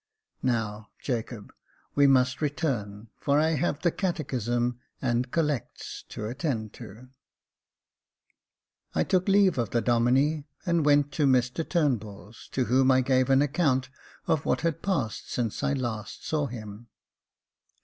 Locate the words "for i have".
3.19-3.83